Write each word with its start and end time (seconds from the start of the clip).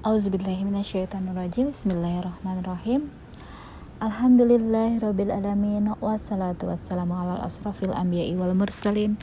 Auzubillahiminasyaitonirrajim 0.00 1.68
Bismillahirrahmanirrahim. 1.68 3.12
Alhamdulillahirrabbilalamin 4.00 5.92
Wassalatu 6.00 6.72
wassalamu 6.72 7.20
ala 7.20 7.44
asrafil 7.44 7.92
anbiya'i 7.92 8.32
wal 8.32 8.56
mursalin 8.56 9.20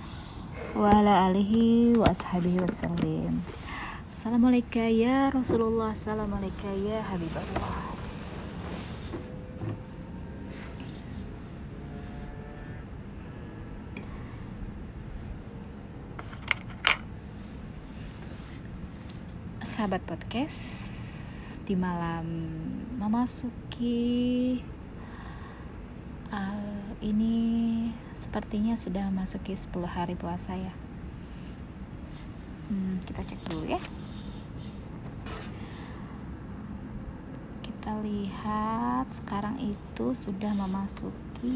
Wa 0.77 1.01
ala 1.01 1.33
alihi 1.33 1.97
wa 1.97 2.13
ashabihi 2.13 2.61
wassalim 2.61 3.41
Assalamualaikum 4.13 4.85
ya 4.93 5.33
Rasulullah. 5.33 5.97
Assalamualaikum 5.97 6.69
ya 6.85 7.01
Habibullah 7.09 7.86
sahabat 19.77 20.01
podcast 20.09 20.57
di 21.69 21.77
malam 21.77 22.25
memasuki 22.97 24.57
uh, 26.33 26.97
ini 27.05 27.85
sepertinya 28.17 28.73
sudah 28.73 29.05
memasuki 29.13 29.53
10 29.53 29.69
hari 29.85 30.17
puasa 30.17 30.57
ya. 30.57 30.73
Hmm, 32.73 32.97
kita 33.05 33.21
cek 33.21 33.37
dulu 33.53 33.69
ya. 33.69 33.77
Kita 37.61 38.01
lihat 38.01 39.13
sekarang 39.13 39.61
itu 39.61 40.17
sudah 40.25 40.57
memasuki 40.57 41.53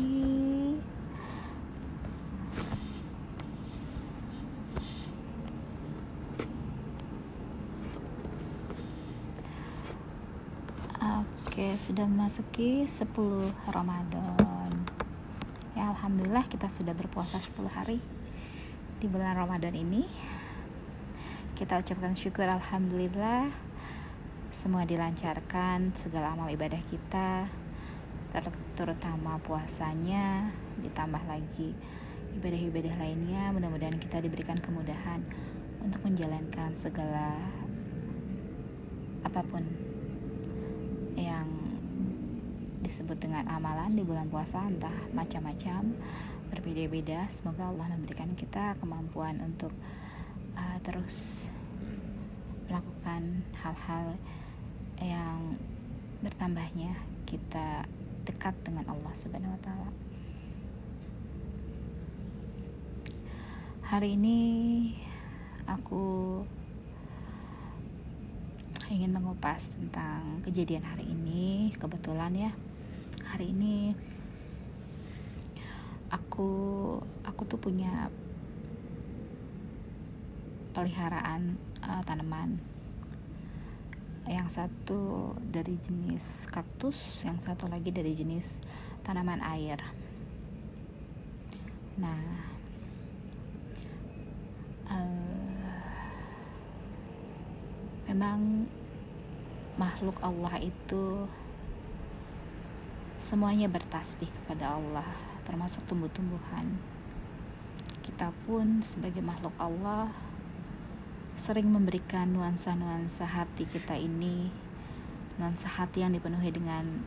Oke, 11.52 11.76
sudah 11.84 12.07
memasuki 12.07 12.88
10 12.88 13.12
Ramadan. 13.68 14.71
Ya, 15.76 15.91
alhamdulillah 15.91 16.48
kita 16.48 16.71
sudah 16.71 16.96
berpuasa 16.96 17.44
10 17.44 17.68
hari 17.68 17.99
di 19.04 19.12
bulan 19.12 19.35
Ramadan 19.35 19.76
ini. 19.76 20.07
Kita 21.60 21.76
ucapkan 21.76 22.16
syukur 22.16 22.48
alhamdulillah 22.48 23.52
semua 24.55 24.88
dilancarkan 24.88 25.91
segala 25.99 26.40
amal 26.40 26.48
ibadah 26.48 26.79
kita 26.88 27.52
ter 28.32 28.48
terutama 28.79 29.35
puasanya 29.44 30.55
ditambah 30.79 31.20
lagi 31.27 31.76
ibadah-ibadah 32.40 32.96
lainnya 32.96 33.52
mudah-mudahan 33.52 33.99
kita 33.99 34.24
diberikan 34.24 34.55
kemudahan 34.55 35.20
untuk 35.84 35.99
menjalankan 35.99 36.72
segala 36.79 37.35
apa 39.27 39.44
pun 39.44 39.91
yang 41.22 41.48
disebut 42.82 43.22
dengan 43.22 43.46
amalan 43.46 43.94
di 43.94 44.02
bulan 44.02 44.26
puasa 44.34 44.66
entah 44.66 44.94
macam-macam 45.14 45.94
berbeda-beda 46.50 47.30
semoga 47.30 47.70
Allah 47.70 47.94
memberikan 47.94 48.34
kita 48.34 48.76
kemampuan 48.82 49.40
untuk 49.40 49.72
uh, 50.58 50.78
terus 50.82 51.46
melakukan 52.68 53.46
hal-hal 53.62 54.18
yang 55.00 55.55
bertambahnya 56.26 56.98
kita 57.30 57.85
dekat 58.28 58.54
dengan 58.68 58.85
Allah 58.91 59.13
Subhanahu 59.18 59.56
wa 59.56 59.62
taala. 59.63 59.90
Hari 63.91 64.16
ini 64.16 64.40
aku 65.68 66.40
ingin 68.92 69.16
mengupas 69.16 69.72
tentang 69.72 70.44
kejadian 70.44 70.84
hari 70.84 71.08
ini. 71.08 71.72
Kebetulan 71.80 72.36
ya 72.36 72.52
hari 73.31 73.56
ini 73.56 73.96
aku 76.12 76.52
aku 77.24 77.41
tuh 77.47 77.56
punya 77.56 78.12
peliharaan 80.75 81.56
uh, 81.80 82.03
tanaman. 82.03 82.59
Yang 84.28 84.63
satu 84.63 85.34
dari 85.40 85.80
jenis 85.81 86.46
kaktus 86.51 87.24
yang 87.24 87.40
satu 87.40 87.72
lagi 87.72 87.96
dari 87.96 88.12
jenis 88.12 88.59
tanaman 89.07 89.40
air. 89.40 89.80
Nah 91.96 92.22
uh, 94.91 95.31
memang 98.12 98.68
makhluk 99.81 100.14
Allah 100.22 100.62
itu 100.62 101.25
semuanya 103.18 103.66
bertasbih 103.66 104.30
kepada 104.30 104.78
Allah 104.78 105.09
termasuk 105.50 105.81
tumbuh-tumbuhan. 105.90 106.78
Kita 108.06 108.30
pun 108.46 108.86
sebagai 108.86 109.25
makhluk 109.25 109.58
Allah 109.58 110.14
sering 111.34 111.66
memberikan 111.74 112.30
nuansa-nuansa 112.30 113.25
hati 113.25 113.66
kita 113.66 113.97
ini 113.97 114.53
nuansa 115.42 115.66
hati 115.66 116.06
yang 116.06 116.13
dipenuhi 116.13 116.53
dengan 116.53 117.02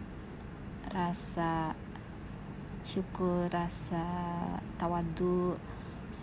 rasa 0.91 1.79
syukur, 2.83 3.47
rasa 3.55 4.03
tawadu 4.83 5.55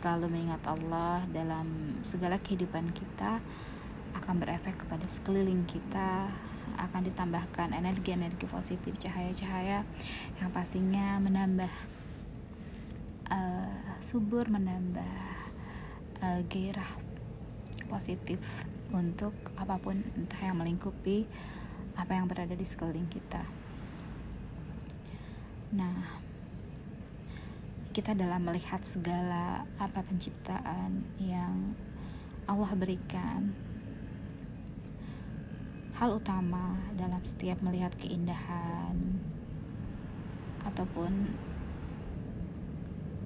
selalu 0.04 0.28
mengingat 0.28 0.60
Allah 0.68 1.24
dalam 1.32 1.96
segala 2.04 2.36
kehidupan 2.36 2.92
kita 2.92 3.40
akan 4.22 4.38
berefek 4.38 4.78
kepada 4.86 5.06
sekeliling 5.10 5.66
kita 5.66 6.30
akan 6.78 7.02
ditambahkan 7.10 7.74
energi-energi 7.74 8.46
positif 8.48 8.94
cahaya-cahaya 9.02 9.84
yang 10.38 10.50
pastinya 10.54 11.18
menambah 11.20 11.74
uh, 13.28 13.98
subur 14.00 14.48
menambah 14.48 15.18
uh, 16.22 16.42
gairah 16.48 16.92
positif 17.90 18.40
untuk 18.94 19.34
apa 19.60 19.76
pun 19.82 20.00
entah 20.16 20.42
yang 20.42 20.60
melingkupi 20.60 21.28
apa 21.96 22.16
yang 22.16 22.28
berada 22.28 22.56
di 22.56 22.64
sekeliling 22.64 23.08
kita. 23.12 23.44
Nah 25.76 26.20
kita 27.92 28.16
dalam 28.16 28.48
melihat 28.48 28.80
segala 28.88 29.68
apa 29.76 30.00
penciptaan 30.08 31.04
yang 31.20 31.76
Allah 32.48 32.72
berikan 32.76 33.52
hal 36.02 36.18
utama 36.18 36.82
dalam 36.98 37.22
setiap 37.22 37.62
melihat 37.62 37.94
keindahan 38.02 39.22
ataupun 40.66 41.30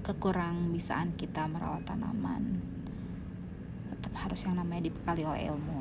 kekurang 0.04 0.76
bisaan 0.76 1.16
kita 1.16 1.48
merawat 1.48 1.88
tanaman 1.88 2.60
tetap 3.96 4.12
harus 4.20 4.44
yang 4.44 4.60
namanya 4.60 4.92
dibekali 4.92 5.24
oleh 5.24 5.48
ilmu. 5.48 5.80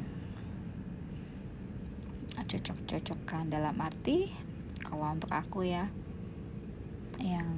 Cocok-cocokkan 2.47 3.51
dalam 3.51 3.75
arti 3.75 4.31
kalau 4.79 5.11
untuk 5.11 5.35
aku 5.35 5.67
ya 5.67 5.91
yang 7.19 7.51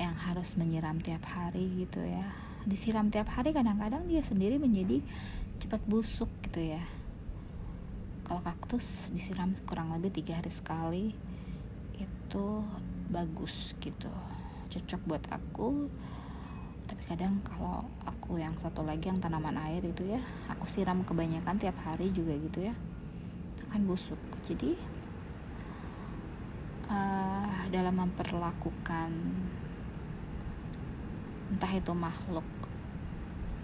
yang 0.00 0.16
harus 0.16 0.56
menyiram 0.56 1.04
tiap 1.04 1.20
hari 1.28 1.84
gitu 1.84 2.00
ya. 2.00 2.32
Disiram 2.64 3.12
tiap 3.12 3.28
hari 3.28 3.52
kadang-kadang 3.52 4.08
dia 4.08 4.24
sendiri 4.24 4.56
menjadi 4.56 5.04
cepat 5.60 5.82
busuk 5.84 6.32
gitu 6.48 6.72
ya. 6.72 6.82
Kalau 8.24 8.40
kaktus 8.40 9.12
disiram 9.12 9.52
kurang 9.68 9.92
lebih 9.92 10.10
tiga 10.16 10.40
hari 10.40 10.48
sekali 10.48 11.06
itu 12.00 12.46
bagus 13.12 13.76
gitu. 13.84 14.08
Cocok 14.72 15.00
buat 15.04 15.24
aku. 15.28 15.90
Tapi 16.88 17.02
kadang 17.06 17.38
kalau 17.44 17.86
aku 18.08 18.40
yang 18.40 18.56
satu 18.58 18.82
lagi 18.82 19.12
yang 19.12 19.20
tanaman 19.20 19.54
air 19.70 19.84
itu 19.84 20.10
ya 20.10 20.18
aku 20.50 20.66
siram 20.66 21.04
kebanyakan 21.04 21.60
tiap 21.60 21.76
hari 21.84 22.08
juga 22.10 22.34
gitu 22.40 22.70
ya. 22.70 22.74
Akan 23.68 23.84
busuk. 23.84 24.18
Jadi 24.48 24.74
uh, 26.88 27.62
dalam 27.70 27.94
memperlakukan 27.94 29.10
entah 31.50 31.72
itu 31.74 31.92
makhluk 31.94 32.46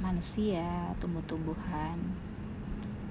manusia, 0.01 0.93
tumbuh-tumbuhan, 1.01 1.97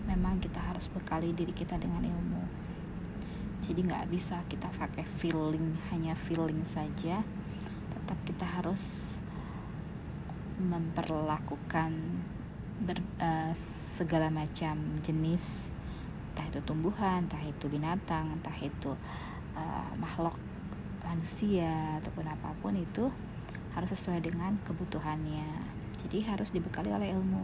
memang 0.05 0.37
kita 0.37 0.61
harus 0.61 0.85
bekali 0.93 1.33
diri 1.33 1.51
kita 1.51 1.75
dengan 1.81 2.05
ilmu. 2.05 2.43
Jadi 3.65 3.81
nggak 3.81 4.09
bisa 4.13 4.45
kita 4.45 4.69
pakai 4.77 5.01
feeling, 5.17 5.73
hanya 5.89 6.13
feeling 6.13 6.61
saja. 6.63 7.25
Tetap 7.97 8.17
kita 8.29 8.45
harus 8.45 9.17
memperlakukan 10.61 11.91
ber, 12.85 13.01
uh, 13.17 13.51
segala 13.97 14.29
macam 14.29 14.77
jenis, 15.01 15.67
entah 16.31 16.45
itu 16.47 16.59
tumbuhan, 16.63 17.25
entah 17.25 17.41
itu 17.41 17.65
binatang, 17.65 18.29
entah 18.37 18.55
itu 18.61 18.93
uh, 19.57 19.91
makhluk 19.97 20.37
manusia 21.01 21.99
ataupun 22.01 22.25
apa 22.29 22.49
pun 22.61 22.77
itu 22.77 23.09
harus 23.73 23.89
sesuai 23.91 24.23
dengan 24.23 24.55
kebutuhannya 24.63 25.74
jadi 26.05 26.37
harus 26.37 26.53
dibekali 26.53 26.93
oleh 26.93 27.17
ilmu. 27.17 27.41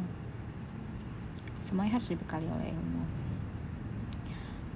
Semuanya 1.65 1.97
harus 1.97 2.13
dibekali 2.13 2.45
oleh 2.45 2.69
ilmu. 2.69 3.03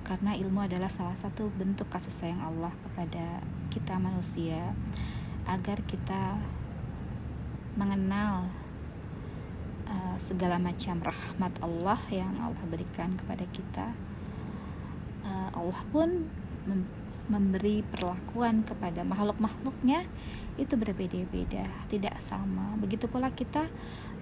Karena 0.01 0.33
ilmu 0.33 0.65
adalah 0.65 0.89
salah 0.89 1.13
satu 1.21 1.53
bentuk 1.53 1.85
kasih 1.93 2.09
sayang 2.09 2.41
Allah 2.41 2.73
kepada 2.81 3.41
kita 3.69 3.97
manusia 4.01 4.73
agar 5.45 5.81
kita 5.85 6.41
mengenal 7.77 8.49
uh, 9.85 10.17
segala 10.17 10.57
macam 10.57 11.01
rahmat 11.05 11.53
Allah 11.61 12.01
yang 12.09 12.33
Allah 12.41 12.65
berikan 12.65 13.13
kepada 13.13 13.45
kita. 13.53 13.87
Uh, 15.25 15.49
Allah 15.53 15.81
pun 15.93 16.25
memberi 17.25 17.81
perlakuan 17.81 18.61
kepada 18.61 19.01
makhluk-makhluknya 19.01 20.05
itu 20.61 20.73
berbeda-beda, 20.77 21.65
tidak 21.89 22.21
sama. 22.21 22.77
Begitu 22.77 23.09
pula 23.09 23.33
kita 23.33 23.65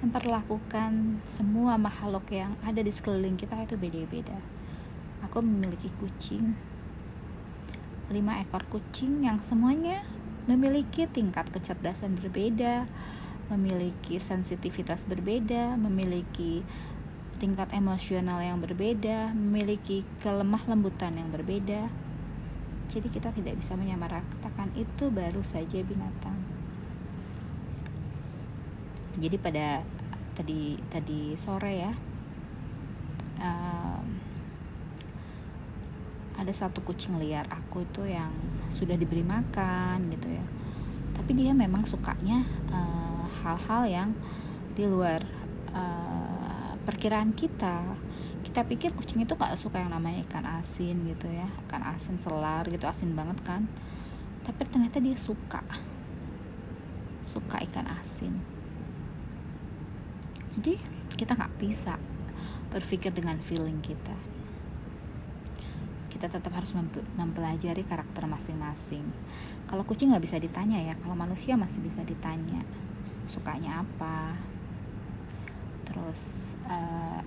memperlakukan 0.04 1.24
semua 1.32 1.80
makhluk 1.80 2.28
yang 2.32 2.60
ada 2.68 2.84
di 2.84 2.92
sekeliling 2.92 3.40
kita 3.40 3.56
itu 3.64 3.80
beda-beda 3.80 4.36
aku 5.24 5.40
memiliki 5.40 5.88
kucing 5.98 6.54
lima 8.12 8.44
ekor 8.44 8.68
kucing 8.68 9.24
yang 9.24 9.40
semuanya 9.40 10.04
memiliki 10.46 11.08
tingkat 11.08 11.48
kecerdasan 11.50 12.20
berbeda 12.20 12.84
memiliki 13.48 14.20
sensitivitas 14.20 15.08
berbeda 15.08 15.80
memiliki 15.80 16.68
tingkat 17.40 17.72
emosional 17.72 18.44
yang 18.44 18.60
berbeda 18.60 19.32
memiliki 19.32 20.04
kelemah 20.20 20.68
lembutan 20.68 21.16
yang 21.16 21.32
berbeda 21.32 21.88
jadi 22.94 23.10
kita 23.10 23.34
tidak 23.34 23.58
bisa 23.58 23.74
menyamaratakan 23.74 24.70
itu 24.78 25.10
baru 25.10 25.42
saja 25.42 25.82
binatang. 25.82 26.38
Jadi 29.18 29.34
pada 29.42 29.82
tadi 30.38 30.78
tadi 30.94 31.34
sore 31.34 31.74
ya 31.74 31.94
um, 33.42 34.06
ada 36.38 36.54
satu 36.54 36.86
kucing 36.86 37.18
liar 37.18 37.50
aku 37.50 37.82
itu 37.82 38.06
yang 38.06 38.30
sudah 38.70 38.94
diberi 38.94 39.26
makan 39.26 40.14
gitu 40.14 40.30
ya. 40.30 40.46
Tapi 41.18 41.34
dia 41.34 41.54
memang 41.54 41.86
sukanya 41.90 42.46
eh, 42.70 43.26
hal-hal 43.42 43.84
uh, 43.86 43.90
yang 43.90 44.10
di 44.74 44.86
luar 44.86 45.22
uh, 45.74 46.74
perkiraan 46.86 47.34
kita 47.38 47.98
kita 48.44 48.62
pikir 48.68 48.92
kucing 48.94 49.24
itu 49.24 49.34
gak 49.34 49.56
suka 49.56 49.80
yang 49.80 49.90
namanya 49.90 50.22
ikan 50.28 50.46
asin 50.46 51.08
gitu 51.08 51.32
ya. 51.32 51.48
Ikan 51.68 51.82
asin 51.84 52.20
selar 52.20 52.68
gitu 52.68 52.86
asin 52.86 53.16
banget 53.16 53.40
kan. 53.42 53.66
Tapi 54.44 54.62
ternyata 54.68 55.00
dia 55.00 55.16
suka. 55.16 55.64
Suka 57.24 57.64
ikan 57.64 57.88
asin. 57.88 58.36
Jadi 60.54 60.78
kita 61.18 61.34
nggak 61.34 61.56
bisa 61.58 61.98
berpikir 62.70 63.10
dengan 63.10 63.42
feeling 63.42 63.82
kita. 63.82 64.14
Kita 66.14 66.30
tetap 66.30 66.54
harus 66.54 66.70
mempelajari 67.18 67.82
karakter 67.86 68.30
masing-masing. 68.30 69.02
Kalau 69.66 69.82
kucing 69.82 70.14
nggak 70.14 70.24
bisa 70.24 70.38
ditanya 70.38 70.78
ya 70.78 70.94
kalau 71.02 71.18
manusia 71.18 71.58
masih 71.58 71.82
bisa 71.82 72.06
ditanya 72.06 72.62
sukanya 73.26 73.82
apa. 73.82 74.38
Terus 75.90 76.54
uh, 76.70 77.22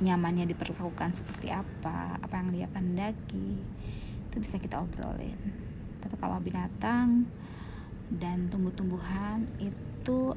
nyamannya 0.00 0.48
diperlakukan 0.48 1.12
seperti 1.12 1.52
apa 1.52 2.16
apa 2.18 2.34
yang 2.40 2.48
dia 2.56 2.66
kendaki 2.72 3.60
itu 4.30 4.36
bisa 4.40 4.56
kita 4.56 4.80
obrolin. 4.80 5.36
Tapi 6.00 6.14
kalau 6.16 6.40
binatang 6.40 7.28
dan 8.10 8.48
tumbuh-tumbuhan 8.50 9.46
itu 9.60 10.34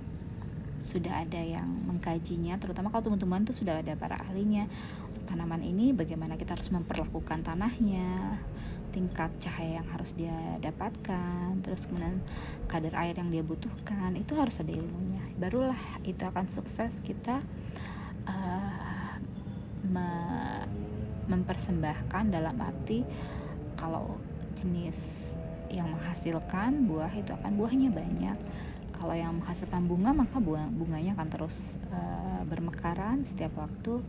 sudah 0.83 1.23
ada 1.23 1.39
yang 1.39 1.65
mengkajinya 1.87 2.59
terutama 2.59 2.91
kalau 2.91 3.07
tumbuh-tumbuhan 3.07 3.47
itu 3.47 3.55
sudah 3.55 3.79
ada 3.79 3.95
para 3.95 4.19
ahlinya. 4.19 4.67
Tanaman 5.23 5.63
ini 5.63 5.95
bagaimana 5.95 6.35
kita 6.35 6.59
harus 6.59 6.67
memperlakukan 6.67 7.47
tanahnya 7.47 8.37
tingkat 8.93 9.33
cahaya 9.41 9.81
yang 9.81 9.89
harus 9.89 10.13
dia 10.13 10.37
dapatkan 10.61 11.57
terus 11.65 11.89
kemudian 11.89 12.21
kadar 12.69 12.93
air 13.01 13.17
yang 13.17 13.33
dia 13.33 13.41
butuhkan 13.41 14.13
itu 14.13 14.37
harus 14.37 14.61
ada 14.61 14.69
ilmunya. 14.69 15.23
Barulah 15.41 15.79
itu 16.05 16.21
akan 16.21 16.45
sukses 16.53 16.93
kita 17.01 17.41
uh, 18.29 18.62
me 19.93 20.09
mempersembahkan 21.23 22.35
dalam 22.35 22.55
arti 22.59 23.07
kalau 23.79 24.19
jenis 24.59 25.31
yang 25.71 25.89
menghasilkan 25.89 26.85
buah 26.85 27.09
itu 27.15 27.31
akan 27.33 27.51
buahnya 27.57 27.89
banyak. 27.89 28.37
Kalau 28.93 29.15
yang 29.17 29.35
menghasilkan 29.41 29.83
bunga 29.89 30.11
maka 30.15 30.37
buah 30.39 30.69
bunganya 30.69 31.17
akan 31.17 31.27
terus 31.33 31.75
uh, 31.91 32.45
bermekaran 32.47 33.25
setiap 33.25 33.55
waktu. 33.57 33.99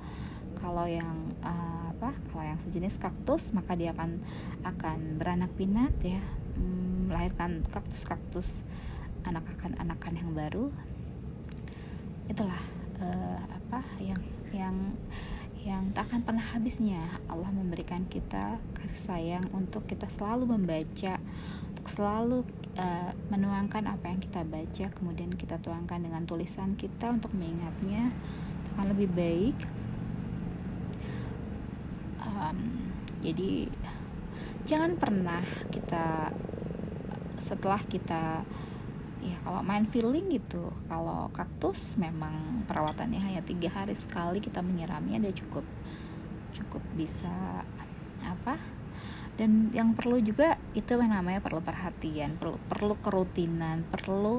Kalau 0.61 0.87
yang 0.87 1.35
uh, 1.43 1.91
apa 1.95 2.15
kalau 2.31 2.45
yang 2.45 2.61
sejenis 2.63 3.01
kaktus 3.01 3.51
maka 3.57 3.75
dia 3.75 3.91
akan 3.97 4.21
akan 4.63 4.99
beranak 5.19 5.51
pinak 5.57 5.95
ya. 6.05 6.21
Hmm, 6.55 7.11
melahirkan 7.11 7.67
kaktus-kaktus 7.73 8.47
anak-anak-anakan 9.25 10.13
yang 10.15 10.31
baru. 10.37 10.65
Itulah 12.29 12.63
uh, 13.01 13.41
apa 13.41 13.81
yang 13.99 14.21
yang 14.55 14.77
yang 15.65 15.97
tak 15.97 16.13
akan 16.13 16.21
pernah 16.29 16.45
habisnya. 16.53 17.01
Allah 17.25 17.49
memberikan 17.49 18.05
kita 18.05 18.61
kasih 18.77 19.01
sayang 19.01 19.45
untuk 19.57 19.89
kita 19.89 20.05
selalu 20.13 20.45
membaca 20.55 21.17
untuk 21.73 21.89
selalu 21.89 22.39
uh, 22.77 23.13
menuangkan 23.33 23.89
apa 23.89 24.13
yang 24.13 24.21
kita 24.21 24.45
baca 24.45 24.87
kemudian 24.93 25.33
kita 25.33 25.57
tuangkan 25.65 26.05
dengan 26.05 26.29
tulisan 26.29 26.77
kita 26.77 27.17
untuk 27.17 27.33
mengingatnya. 27.33 28.13
Akan 28.77 28.93
lebih 28.93 29.09
baik. 29.17 29.57
Um, 32.25 32.93
jadi 33.25 33.73
jangan 34.69 35.01
pernah 35.01 35.45
kita 35.73 36.29
setelah 37.41 37.81
kita 37.89 38.45
ya 39.25 39.37
kalau 39.41 39.65
main 39.65 39.89
feeling 39.89 40.29
gitu 40.29 40.69
kalau 40.85 41.33
kaktus 41.33 41.97
memang 41.97 42.63
perawatannya 42.69 43.17
hanya 43.17 43.41
tiga 43.41 43.73
hari 43.73 43.97
sekali 43.97 44.45
kita 44.45 44.61
menyiramnya 44.61 45.25
dia 45.25 45.35
cukup 45.35 45.65
cukup 46.55 46.83
bisa 46.95 47.65
apa? 48.23 48.61
Dan 49.35 49.75
yang 49.75 49.99
perlu 49.99 50.23
juga 50.23 50.55
itu 50.79 50.95
yang 50.95 51.11
namanya 51.11 51.43
perlu 51.43 51.59
perhatian 51.59 52.39
perlu 52.39 52.55
perlu 52.71 52.95
kerutinan 53.03 53.83
perlu 53.91 54.39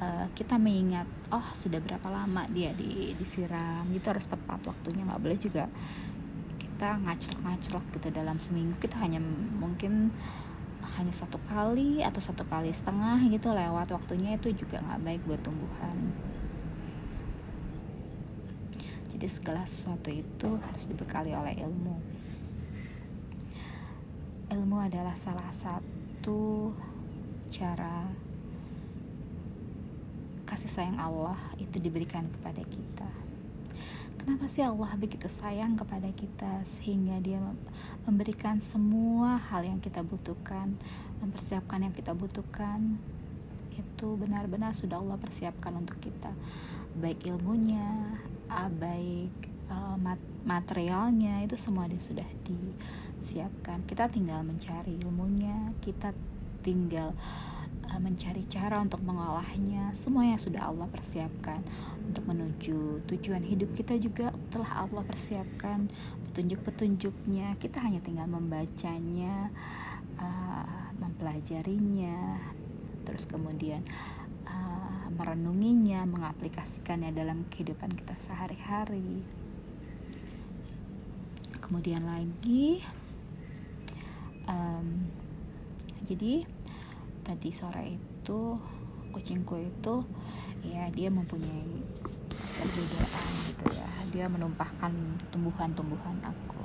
uh, 0.00 0.26
kita 0.32 0.56
mengingat 0.56 1.04
oh 1.28 1.44
sudah 1.52 1.76
berapa 1.84 2.08
lama 2.08 2.48
dia 2.48 2.72
di, 2.72 3.12
disiram 3.20 3.84
gitu 3.92 4.08
harus 4.08 4.24
tepat 4.24 4.64
waktunya. 4.64 5.04
Nggak 5.04 5.20
boleh 5.20 5.38
juga 5.38 5.64
kita 6.56 6.96
ngacrok-ngacrok 7.04 7.84
gitu 8.00 8.08
dalam 8.08 8.40
seminggu. 8.40 8.74
Kita 8.80 8.96
hanya 9.04 9.20
mungkin 9.60 10.14
hanya 10.98 11.14
satu 11.14 11.40
kali 11.48 12.04
atau 12.04 12.20
satu 12.20 12.44
kali 12.44 12.68
setengah 12.68 13.16
gitu 13.32 13.48
lewat 13.52 13.88
waktunya 13.92 14.36
itu 14.36 14.52
juga 14.52 14.80
nggak 14.82 15.02
baik 15.02 15.22
buat 15.24 15.40
tumbuhan. 15.40 15.98
Jadi 19.14 19.26
segala 19.30 19.62
sesuatu 19.64 20.10
itu 20.10 20.48
harus 20.60 20.84
dibekali 20.90 21.32
oleh 21.32 21.54
ilmu. 21.62 21.96
Ilmu 24.52 24.76
adalah 24.76 25.16
salah 25.16 25.48
satu 25.54 26.74
cara 27.48 28.08
kasih 30.44 30.68
sayang 30.68 31.00
Allah 31.00 31.40
itu 31.56 31.80
diberikan 31.80 32.28
kepada 32.28 32.60
kita 32.68 33.08
Kenapa 34.18 34.46
sih 34.46 34.62
Allah 34.62 34.92
begitu 34.98 35.26
sayang 35.26 35.74
kepada 35.74 36.08
kita 36.14 36.62
sehingga 36.78 37.18
dia 37.18 37.40
memberikan 38.06 38.60
semua 38.62 39.38
hal 39.50 39.66
yang 39.66 39.78
kita 39.78 40.02
butuhkan, 40.02 40.74
mempersiapkan 41.22 41.82
yang 41.82 41.94
kita 41.94 42.12
butuhkan 42.14 42.98
itu 43.72 44.08
benar-benar 44.18 44.76
sudah 44.76 45.00
Allah 45.00 45.16
persiapkan 45.16 45.72
untuk 45.78 45.96
kita, 46.02 46.34
baik 46.98 47.24
ilmunya, 47.24 48.18
baik 48.76 49.32
uh, 49.72 49.96
materialnya 50.44 51.40
itu 51.46 51.56
semua 51.56 51.88
dia 51.88 52.02
sudah 52.02 52.26
disiapkan. 52.44 53.80
Kita 53.88 54.10
tinggal 54.12 54.44
mencari 54.44 55.00
ilmunya, 55.00 55.72
kita 55.80 56.12
tinggal 56.60 57.16
mencari 57.98 58.46
cara 58.48 58.80
untuk 58.80 59.02
mengolahnya. 59.04 59.92
Semuanya 59.98 60.38
sudah 60.38 60.70
Allah 60.70 60.88
persiapkan 60.88 61.60
untuk 62.06 62.24
menuju 62.28 63.04
tujuan 63.10 63.44
hidup 63.44 63.74
kita 63.76 63.98
juga 63.98 64.32
telah 64.48 64.86
Allah 64.86 65.02
persiapkan. 65.04 65.90
Petunjuk-petunjuknya 66.30 67.60
kita 67.60 67.82
hanya 67.84 68.00
tinggal 68.00 68.28
membacanya 68.30 69.52
uh, 70.16 70.94
mempelajarinya 70.96 72.40
terus 73.02 73.26
kemudian 73.26 73.82
uh, 74.46 75.10
merenunginya 75.12 76.06
mengaplikasikannya 76.06 77.10
dalam 77.10 77.44
kehidupan 77.50 77.92
kita 77.98 78.14
sehari-hari. 78.24 79.26
Kemudian 81.62 82.04
lagi 82.06 82.84
um, 84.46 85.08
jadi 86.06 86.44
tadi 87.22 87.54
sore 87.54 87.98
itu 87.98 88.58
kucingku 89.14 89.58
itu 89.58 90.02
ya 90.62 90.86
dia 90.94 91.10
mempunyai 91.10 91.82
perbedaan 92.58 93.30
gitu 93.50 93.64
ya. 93.74 93.90
Dia 94.12 94.26
menumpahkan 94.28 94.92
tumbuhan-tumbuhan 95.32 96.20
aku. 96.22 96.62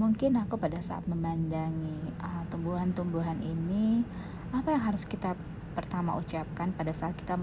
Mungkin 0.00 0.40
aku 0.40 0.56
pada 0.56 0.80
saat 0.80 1.04
memandangi 1.06 2.16
uh, 2.18 2.42
tumbuhan-tumbuhan 2.48 3.38
ini 3.44 4.02
apa 4.50 4.74
yang 4.74 4.82
harus 4.92 5.04
kita 5.04 5.36
pertama 5.72 6.16
ucapkan 6.20 6.72
pada 6.76 6.92
saat 6.92 7.16
kita 7.16 7.36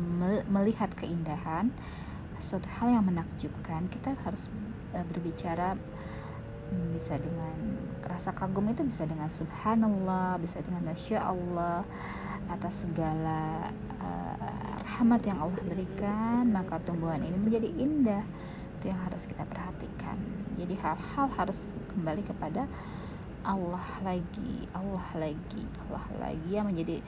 melihat 0.50 0.94
keindahan 0.94 1.74
suatu 2.38 2.70
hal 2.80 2.94
yang 2.94 3.06
menakjubkan 3.06 3.90
kita 3.90 4.14
harus 4.26 4.50
uh, 4.94 5.06
berbicara 5.10 5.78
bisa 6.94 7.18
dengan 7.18 7.56
rasa 8.06 8.34
kagum 8.34 8.66
itu 8.70 8.82
bisa 8.86 9.06
dengan 9.06 9.30
subhanallah 9.30 10.42
bisa 10.42 10.60
dengan 10.66 10.90
masya 10.90 11.20
Allah 11.22 11.86
atas 12.50 12.82
segala 12.82 13.70
uh, 14.02 14.76
rahmat 14.82 15.22
yang 15.24 15.38
Allah 15.40 15.62
berikan 15.64 16.50
maka 16.50 16.82
tumbuhan 16.82 17.22
ini 17.22 17.38
menjadi 17.38 17.70
indah. 17.78 18.24
Itu 18.80 18.90
yang 18.90 19.00
harus 19.06 19.28
kita 19.28 19.44
perhatikan. 19.44 20.18
Jadi 20.56 20.74
hal-hal 20.80 21.28
harus 21.36 21.60
kembali 21.92 22.24
kepada 22.24 22.64
Allah 23.44 23.86
lagi 24.04 24.68
Allah 24.76 25.08
lagi 25.16 25.64
Allah 25.88 26.06
lagi 26.20 26.50
yang 26.52 26.68
menjadi 26.68 27.00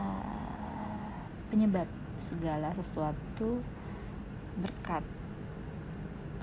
uh, 0.00 1.20
penyebab 1.52 1.84
segala 2.16 2.72
sesuatu 2.72 3.60
berkat 4.56 5.04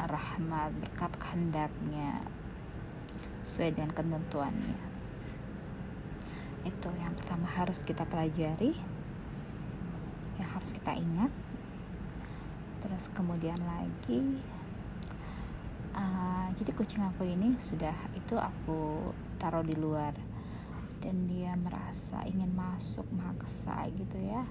rahmat 0.09 0.73
berkat 0.81 1.13
kehendaknya 1.21 2.25
sesuai 3.45 3.77
dengan 3.77 3.91
ketentuannya. 3.93 4.79
Itu 6.65 6.89
yang 6.97 7.13
pertama 7.13 7.45
harus 7.45 7.85
kita 7.85 8.03
pelajari 8.09 8.73
yang 10.41 10.49
harus 10.49 10.73
kita 10.73 10.97
ingat. 10.97 11.31
Terus 12.81 13.05
kemudian 13.13 13.59
lagi 13.61 14.41
uh, 15.93 16.49
jadi 16.57 16.71
kucing 16.73 17.05
aku 17.05 17.29
ini 17.29 17.53
sudah 17.61 17.93
itu 18.17 18.33
aku 18.33 19.13
taruh 19.37 19.63
di 19.63 19.77
luar. 19.77 20.17
Dan 20.99 21.31
dia 21.31 21.55
merasa 21.55 22.27
ingin 22.27 22.51
masuk 22.51 23.07
maksa 23.15 23.87
gitu 23.95 24.19
ya 24.19 24.43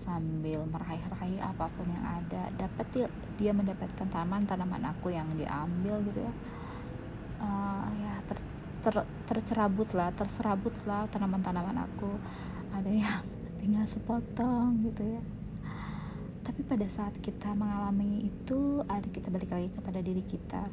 sambil 0.00 0.64
meraih-raih 0.70 1.42
apa 1.42 1.66
pun 1.76 1.86
yang 1.90 2.06
ada 2.06 2.48
dapat 2.56 3.10
dia 3.40 3.56
mendapatkan 3.56 4.04
taman 4.12 4.44
tanaman 4.44 4.84
aku 4.92 5.08
yang 5.08 5.24
diambil 5.32 5.96
gitu 6.04 6.20
ya. 6.20 6.32
Uh, 7.40 7.88
ya 8.04 8.12
ter, 8.28 8.38
ter, 8.84 8.94
tercerabut 9.24 9.88
lah 9.96 10.12
terserabut 10.12 10.76
lah 10.84 11.08
tanaman-tanaman 11.08 11.88
aku. 11.88 12.20
Ada 12.76 12.92
yang 12.92 13.24
tinggal 13.64 13.88
sepotong 13.88 14.84
gitu 14.84 15.16
ya. 15.16 15.22
Tapi 16.44 16.60
pada 16.68 16.84
saat 16.92 17.16
kita 17.24 17.56
mengalami 17.56 18.28
itu 18.28 18.84
ada 18.84 19.08
kita 19.08 19.32
balik 19.32 19.48
lagi 19.48 19.72
kepada 19.72 20.04
diri 20.04 20.20
kita. 20.20 20.68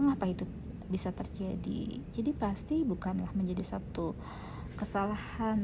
Mengapa 0.00 0.24
itu 0.24 0.48
bisa 0.88 1.12
terjadi? 1.12 2.00
Jadi 2.16 2.30
pasti 2.32 2.80
bukanlah 2.80 3.28
menjadi 3.36 3.76
satu 3.76 4.16
kesalahan 4.80 5.60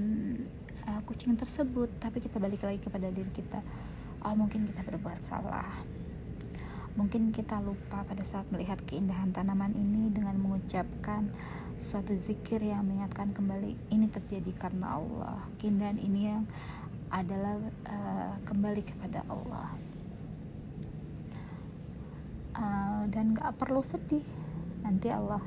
uh, 0.84 1.00
kucing 1.08 1.32
tersebut 1.36 1.88
tapi 1.96 2.20
kita 2.20 2.36
balik 2.36 2.60
lagi 2.60 2.80
kepada 2.84 3.08
diri 3.08 3.32
kita. 3.32 3.64
Oh 4.20 4.36
mungkin 4.36 4.68
kita 4.68 4.84
berbuat 4.84 5.24
salah 5.24 6.01
mungkin 6.92 7.32
kita 7.32 7.56
lupa 7.64 8.04
pada 8.04 8.20
saat 8.20 8.44
melihat 8.52 8.76
keindahan 8.84 9.32
tanaman 9.32 9.72
ini 9.72 10.12
dengan 10.12 10.36
mengucapkan 10.36 11.32
suatu 11.80 12.12
zikir 12.14 12.60
yang 12.60 12.84
mengingatkan 12.84 13.32
kembali 13.32 13.74
ini 13.90 14.06
terjadi 14.12 14.52
karena 14.54 15.00
Allah. 15.00 15.40
Keindahan 15.56 15.98
ini 15.98 16.20
yang 16.28 16.44
adalah 17.08 17.56
uh, 17.88 18.34
kembali 18.44 18.82
kepada 18.84 19.24
Allah. 19.26 19.68
Uh, 22.52 23.02
dan 23.08 23.32
gak 23.32 23.56
perlu 23.56 23.80
sedih. 23.80 24.24
Nanti 24.84 25.08
Allah 25.08 25.40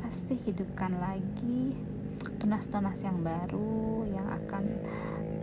pasti 0.00 0.38
hidupkan 0.46 1.02
lagi 1.02 1.74
tunas-tunas 2.38 2.96
yang 3.02 3.18
baru 3.26 4.06
yang 4.06 4.26
akan 4.46 4.64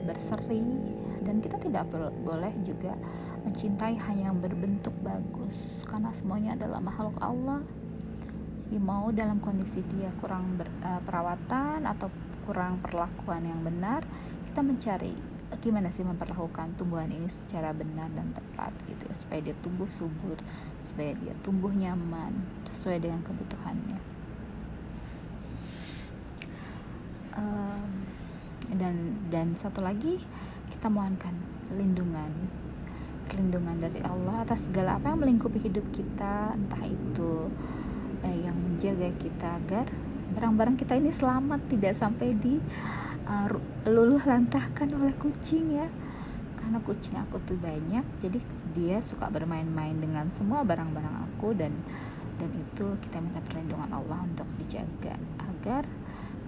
berseri. 0.08 0.64
Dan 1.24 1.40
kita 1.40 1.60
tidak 1.60 1.88
boleh 2.24 2.52
juga 2.68 2.96
mencintai 3.44 4.00
hanya 4.10 4.32
yang 4.32 4.40
berbentuk 4.40 4.96
bagus. 5.04 5.84
Karena 5.88 6.10
semuanya 6.16 6.56
adalah 6.56 6.80
makhluk 6.80 7.16
Allah. 7.20 7.62
Jadi 8.68 8.80
mau 8.82 9.14
dalam 9.14 9.38
kondisi 9.38 9.86
dia 9.94 10.10
kurang 10.18 10.58
ber, 10.58 10.66
uh, 10.82 10.98
perawatan 11.06 11.86
atau 11.86 12.10
kurang 12.44 12.82
perlakuan 12.84 13.46
yang 13.46 13.62
benar 13.64 14.04
kita 14.50 14.60
mencari 14.60 15.14
gimana 15.62 15.94
sih 15.94 16.02
memperlakukan 16.02 16.76
tumbuhan 16.76 17.08
ini 17.14 17.30
secara 17.30 17.72
benar 17.72 18.10
dan 18.18 18.34
tepat 18.34 18.74
gitu 18.90 19.06
ya, 19.06 19.16
supaya 19.16 19.40
dia 19.46 19.56
tumbuh 19.62 19.90
subur 19.96 20.38
supaya 20.82 21.14
dia 21.14 21.34
tumbuh 21.46 21.70
nyaman 21.70 22.34
sesuai 22.74 22.98
dengan 23.00 23.22
kebutuhannya. 23.22 24.00
Um, 27.34 27.92
dan 28.78 28.96
dan 29.34 29.48
satu 29.58 29.82
lagi 29.82 30.22
kita 30.70 30.90
mohonkan 30.90 31.34
lindungan 31.74 32.30
perlindungan 33.34 33.82
dari 33.82 33.98
Allah 34.06 34.46
atas 34.46 34.70
segala 34.70 35.02
apa 35.02 35.10
yang 35.10 35.26
melingkupi 35.26 35.58
hidup 35.58 35.82
kita 35.90 36.54
entah 36.54 36.86
itu 36.86 37.50
eh, 38.22 38.46
yang 38.46 38.54
menjaga 38.54 39.10
kita 39.18 39.58
agar 39.58 39.90
barang-barang 40.38 40.78
kita 40.78 40.94
ini 41.02 41.10
selamat 41.10 41.66
tidak 41.66 41.98
sampai 41.98 42.38
di 42.38 42.62
uh, 43.26 43.50
luluh 43.90 44.22
lantahkan 44.22 44.86
oleh 44.94 45.18
kucing 45.18 45.82
ya. 45.82 45.90
Karena 46.62 46.78
kucing 46.86 47.18
aku 47.18 47.42
tuh 47.44 47.58
banyak 47.58 48.06
jadi 48.22 48.40
dia 48.78 48.98
suka 49.02 49.28
bermain-main 49.34 49.98
dengan 49.98 50.30
semua 50.32 50.62
barang-barang 50.62 51.16
aku 51.34 51.58
dan 51.58 51.74
dan 52.38 52.50
itu 52.54 52.86
kita 53.04 53.18
minta 53.18 53.42
perlindungan 53.46 53.92
Allah 53.94 54.26
untuk 54.26 54.48
dijaga 54.62 55.18
agar 55.42 55.84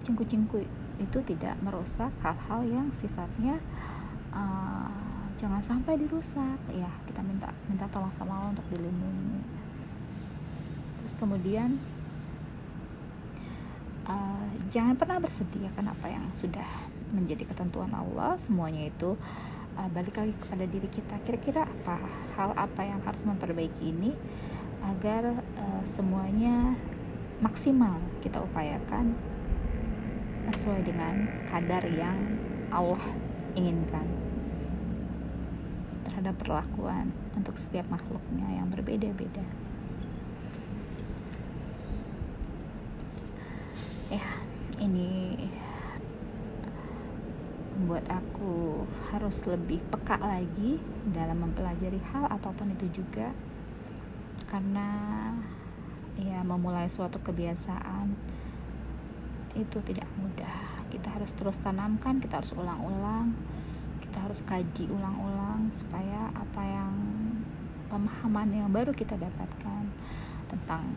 kucing-kucingku 0.00 0.62
itu 0.96 1.18
tidak 1.28 1.54
merusak 1.60 2.08
hal-hal 2.24 2.64
yang 2.64 2.88
sifatnya 2.96 3.60
uh, 4.32 4.95
jangan 5.36 5.60
sampai 5.60 6.00
dirusak. 6.00 6.58
Ya 6.72 6.88
kita 7.04 7.20
minta 7.20 7.52
minta 7.68 7.84
tolong 7.92 8.12
sama 8.12 8.40
Allah 8.40 8.56
untuk 8.56 8.66
dilindungi. 8.72 9.40
Terus 11.00 11.12
kemudian 11.20 11.76
uh, 14.08 14.48
jangan 14.72 14.96
pernah 14.96 15.20
bersedih 15.20 15.68
akan 15.76 15.92
apa 15.92 16.06
yang 16.08 16.24
sudah 16.32 16.66
menjadi 17.12 17.46
ketentuan 17.46 17.92
Allah. 17.92 18.40
Semuanya 18.40 18.88
itu 18.88 19.14
uh, 19.76 19.88
balik 19.92 20.16
lagi 20.16 20.34
kepada 20.34 20.64
diri 20.66 20.88
kita. 20.88 21.14
Kira-kira 21.22 21.68
apa? 21.68 22.00
Hal 22.34 22.50
apa 22.56 22.82
yang 22.82 23.00
harus 23.04 23.22
memperbaiki 23.22 23.92
ini 23.92 24.16
agar 24.84 25.36
uh, 25.60 25.82
semuanya 25.84 26.76
maksimal 27.44 28.00
kita 28.24 28.40
upayakan 28.40 29.12
sesuai 30.56 30.88
dengan 30.88 31.28
kadar 31.52 31.84
yang 31.90 32.16
Allah 32.72 33.02
inginkan 33.58 34.25
terhadap 36.16 36.40
perlakuan 36.40 37.12
untuk 37.36 37.60
setiap 37.60 37.84
makhluknya 37.92 38.48
yang 38.56 38.72
berbeda-beda. 38.72 39.44
ya 44.08 44.24
ini 44.80 45.36
membuat 47.76 48.08
aku 48.08 48.88
harus 49.12 49.44
lebih 49.44 49.84
peka 49.92 50.16
lagi 50.16 50.80
dalam 51.12 51.44
mempelajari 51.44 52.00
hal 52.08 52.32
apa 52.32 52.48
pun 52.48 52.72
itu 52.72 53.04
juga. 53.04 53.36
Karena 54.48 54.88
ya 56.16 56.40
memulai 56.40 56.88
suatu 56.88 57.20
kebiasaan 57.20 58.16
itu 59.52 59.78
tidak 59.84 60.08
mudah. 60.16 60.80
Kita 60.88 61.12
harus 61.12 61.28
terus 61.36 61.60
tanamkan 61.60 62.24
kita 62.24 62.40
harus 62.40 62.56
ulang-ulang 62.56 63.36
kita 64.16 64.32
harus 64.32 64.48
kaji 64.48 64.88
ulang-ulang 64.88 65.68
supaya 65.76 66.32
apa 66.32 66.64
yang 66.64 66.88
pemahaman 67.92 68.48
yang 68.48 68.72
baru 68.72 68.88
kita 68.96 69.12
dapatkan 69.12 69.92
tentang 70.48 70.88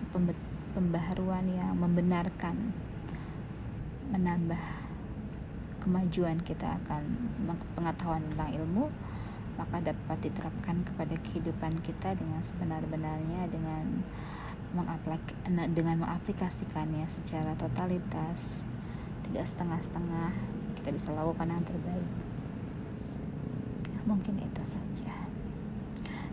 pembaharuan 0.71 1.43
yang 1.51 1.75
membenarkan 1.75 2.71
menambah 4.15 4.63
kemajuan 5.83 6.39
kita 6.47 6.79
akan 6.79 7.03
pengetahuan 7.75 8.23
tentang 8.31 8.55
ilmu 8.55 8.87
maka 9.59 9.83
dapat 9.83 10.17
diterapkan 10.23 10.79
kepada 10.87 11.19
kehidupan 11.19 11.75
kita 11.83 12.15
dengan 12.15 12.39
sebenar-benarnya 12.39 13.51
dengan 13.51 13.99
mengaplik 14.71 15.27
dengan 15.75 16.07
mengaplikasikannya 16.07 17.03
secara 17.19 17.51
totalitas. 17.59 18.63
Tidak 19.27 19.43
setengah-setengah 19.43 20.31
kita 20.79 20.95
bisa 20.95 21.11
lakukan 21.11 21.51
yang 21.51 21.67
terbaik 21.67 22.28
mungkin 24.09 24.41
itu 24.41 24.63
saja. 24.65 25.13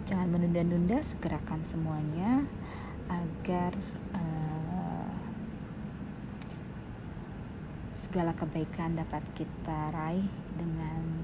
Jangan 0.08 0.32
menunda-nunda 0.32 1.04
segerakan 1.04 1.60
semuanya 1.68 2.48
agar 3.12 3.76
segala 8.16 8.32
kebaikan 8.32 8.96
dapat 8.96 9.20
kita 9.36 9.92
raih 9.92 10.24
dengan 10.56 11.20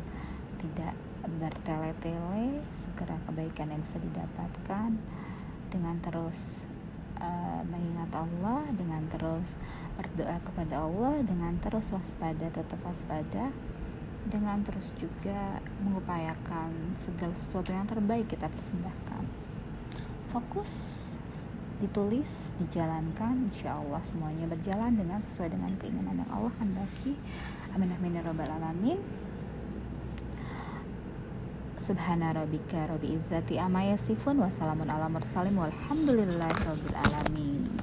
tidak 0.61 0.92
bertele-tele. 1.40 2.61
Segera 2.68 3.16
kebaikan 3.25 3.73
yang 3.73 3.80
bisa 3.80 3.97
didapatkan 3.97 5.00
dengan 5.73 5.97
terus 6.04 6.68
uh, 7.16 7.64
mengingat 7.64 8.12
Allah 8.12 8.61
dengan 8.76 9.00
terus 9.09 9.56
berdoa 9.97 10.37
kepada 10.44 10.85
Allah 10.85 11.23
dengan 11.25 11.56
terus 11.64 11.88
waspada 11.94 12.52
tetap 12.52 12.85
waspada 12.85 13.49
dengan 14.29 14.62
terus 14.62 14.95
juga 14.99 15.59
mengupayakan 15.83 16.95
segala 17.00 17.35
sesuatu 17.43 17.75
yang 17.75 17.87
terbaik 17.88 18.31
kita 18.31 18.47
persembahkan. 18.47 19.25
Fokus 20.31 21.02
ditulis 21.83 22.55
dijalankan 22.62 23.50
insya 23.50 23.75
Allah 23.75 23.99
semuanya 24.07 24.47
berjalan 24.47 24.95
dengan 24.95 25.19
sesuai 25.26 25.50
dengan 25.50 25.75
keinginan 25.83 26.23
yang 26.23 26.31
Allah 26.31 26.55
hendaki 26.62 27.19
amin 27.75 27.91
amin 27.99 28.19
ya 28.19 28.23
rabbal 28.23 28.47
alamin. 28.47 29.00
Subhana 31.83 32.31
rabbika 32.31 32.87
rabbi 32.87 33.19
izzati 33.19 33.59
amma 33.59 33.83
yasifun 33.83 34.38
wa 34.38 34.47
salamun 34.47 34.87
ala 34.87 35.11
mursalin 35.11 35.59
walhamdulillahi 35.59 36.62
rabbil 36.62 36.95
alamin 36.95 37.82